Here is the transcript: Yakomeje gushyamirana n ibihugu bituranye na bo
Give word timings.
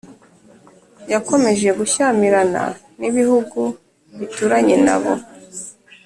Yakomeje 1.13 1.67
gushyamirana 1.79 2.63
n 2.99 3.01
ibihugu 3.09 3.59
bituranye 4.17 4.75
na 4.85 4.97
bo 5.01 5.13